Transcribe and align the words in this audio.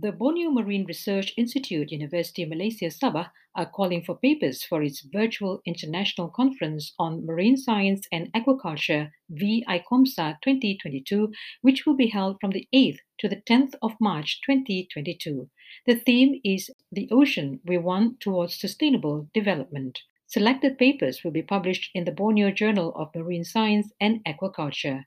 The 0.00 0.12
Borneo 0.12 0.50
Marine 0.50 0.84
Research 0.84 1.34
Institute, 1.36 1.90
University 1.90 2.44
of 2.44 2.50
Malaysia 2.50 2.84
Sabah, 2.84 3.32
are 3.56 3.66
calling 3.66 4.04
for 4.04 4.16
papers 4.16 4.62
for 4.62 4.80
its 4.80 5.00
virtual 5.00 5.60
international 5.66 6.28
conference 6.28 6.94
on 7.00 7.26
marine 7.26 7.56
science 7.56 8.06
and 8.12 8.32
aquaculture, 8.32 9.10
VICOMSA 9.32 10.36
2022, 10.44 11.32
which 11.62 11.84
will 11.84 11.96
be 11.96 12.06
held 12.06 12.36
from 12.40 12.52
the 12.52 12.68
8th 12.72 13.00
to 13.18 13.28
the 13.28 13.42
10th 13.42 13.74
of 13.82 14.00
March 14.00 14.40
2022. 14.46 15.50
The 15.84 15.96
theme 15.96 16.40
is 16.44 16.70
The 16.92 17.08
Ocean 17.10 17.58
We 17.64 17.78
Want 17.78 18.20
Towards 18.20 18.54
Sustainable 18.54 19.28
Development. 19.34 19.98
Selected 20.28 20.78
papers 20.78 21.24
will 21.24 21.32
be 21.32 21.42
published 21.42 21.90
in 21.92 22.04
the 22.04 22.12
Borneo 22.12 22.52
Journal 22.52 22.94
of 22.94 23.12
Marine 23.16 23.42
Science 23.42 23.90
and 24.00 24.24
Aquaculture. 24.24 25.06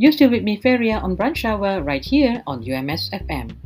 You're 0.00 0.12
still 0.12 0.30
with 0.30 0.44
me, 0.44 0.56
Feria, 0.56 0.98
on 0.98 1.16
Brunch 1.16 1.44
Hour 1.44 1.82
right 1.82 2.04
here 2.04 2.44
on 2.46 2.62
UMS 2.62 3.10
FM. 3.10 3.56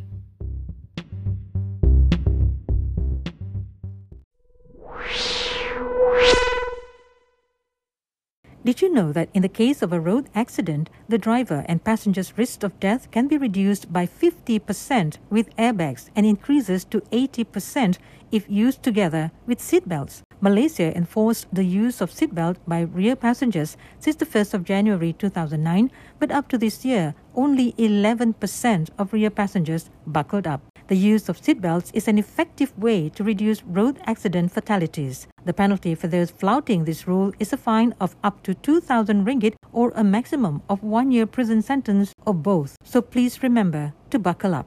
Did 8.64 8.80
you 8.80 8.88
know 8.90 9.12
that 9.12 9.28
in 9.34 9.42
the 9.42 9.48
case 9.48 9.82
of 9.82 9.92
a 9.92 10.00
road 10.00 10.30
accident, 10.34 10.88
the 11.06 11.18
driver 11.18 11.66
and 11.68 11.84
passenger's 11.84 12.38
risk 12.38 12.62
of 12.62 12.80
death 12.80 13.10
can 13.10 13.28
be 13.28 13.36
reduced 13.36 13.92
by 13.92 14.06
50% 14.06 15.18
with 15.28 15.54
airbags 15.56 16.08
and 16.16 16.24
increases 16.24 16.84
to 16.86 17.02
80% 17.12 17.98
if 18.30 18.48
used 18.48 18.82
together 18.82 19.32
with 19.46 19.58
seatbelts? 19.58 20.22
Malaysia 20.42 20.90
enforced 20.96 21.46
the 21.54 21.62
use 21.62 22.00
of 22.00 22.10
seatbelt 22.10 22.56
by 22.66 22.80
rear 22.80 23.14
passengers 23.14 23.76
since 24.00 24.16
the 24.16 24.26
1st 24.26 24.54
of 24.54 24.64
January 24.64 25.12
2009, 25.12 25.88
but 26.18 26.32
up 26.32 26.48
to 26.48 26.58
this 26.58 26.84
year, 26.84 27.14
only 27.36 27.74
11% 27.78 28.90
of 28.98 29.12
rear 29.12 29.30
passengers 29.30 29.88
buckled 30.04 30.48
up. 30.48 30.60
The 30.88 30.96
use 30.96 31.28
of 31.28 31.40
seatbelts 31.40 31.94
is 31.94 32.08
an 32.08 32.18
effective 32.18 32.76
way 32.76 33.08
to 33.10 33.22
reduce 33.22 33.62
road 33.62 34.00
accident 34.04 34.50
fatalities. 34.50 35.28
The 35.44 35.54
penalty 35.54 35.94
for 35.94 36.08
those 36.08 36.32
flouting 36.32 36.84
this 36.84 37.06
rule 37.06 37.32
is 37.38 37.52
a 37.52 37.56
fine 37.56 37.94
of 38.00 38.16
up 38.24 38.42
to 38.42 38.52
2,000 38.52 39.24
ringgit 39.24 39.54
or 39.70 39.92
a 39.94 40.02
maximum 40.02 40.60
of 40.68 40.82
one 40.82 41.12
year 41.12 41.24
prison 41.24 41.62
sentence 41.62 42.12
or 42.26 42.34
both. 42.34 42.74
So 42.82 43.00
please 43.00 43.44
remember 43.44 43.94
to 44.10 44.18
buckle 44.18 44.56
up. 44.56 44.66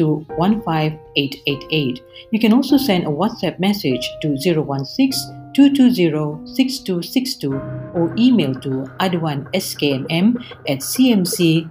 to 0.00 0.24
15888. 0.40 2.00
You 2.32 2.40
can 2.40 2.52
also 2.54 2.78
send 2.78 3.04
a 3.04 3.10
WhatsApp 3.10 3.60
message 3.60 4.08
to 4.22 4.36
016 4.38 5.52
220 5.52 6.46
6262 6.56 7.52
or 7.94 8.14
email 8.16 8.54
to 8.54 8.86
aduanskmm 8.98 10.36
at 10.68 10.78
cmc.gov.my. 10.78 11.70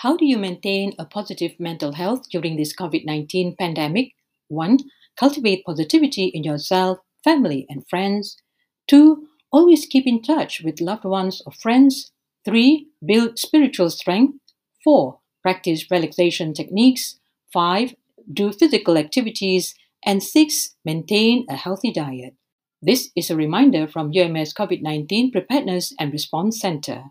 How 0.00 0.16
do 0.16 0.24
you 0.24 0.38
maintain 0.38 0.94
a 0.98 1.04
positive 1.04 1.60
mental 1.60 1.92
health 1.92 2.30
during 2.30 2.56
this 2.56 2.74
COVID 2.74 3.04
19 3.04 3.54
pandemic? 3.58 4.14
1. 4.48 4.78
Cultivate 5.14 5.62
positivity 5.62 6.24
in 6.32 6.42
yourself, 6.42 7.00
family, 7.22 7.66
and 7.68 7.86
friends. 7.86 8.38
2. 8.88 9.28
Always 9.52 9.84
keep 9.84 10.06
in 10.06 10.22
touch 10.22 10.62
with 10.64 10.80
loved 10.80 11.04
ones 11.04 11.42
or 11.44 11.52
friends. 11.52 12.12
3. 12.46 12.88
Build 13.04 13.38
spiritual 13.38 13.90
strength. 13.90 14.38
4. 14.84 15.18
Practice 15.42 15.90
relaxation 15.90 16.54
techniques. 16.54 17.20
5. 17.52 17.94
Do 18.32 18.52
physical 18.52 18.96
activities. 18.96 19.74
And 20.06 20.22
6. 20.22 20.76
Maintain 20.82 21.44
a 21.50 21.56
healthy 21.56 21.92
diet. 21.92 22.36
This 22.80 23.10
is 23.14 23.28
a 23.28 23.36
reminder 23.36 23.86
from 23.86 24.12
UMS 24.16 24.54
COVID 24.54 24.80
19 24.80 25.30
Preparedness 25.30 25.92
and 26.00 26.10
Response 26.10 26.58
Center. 26.58 27.10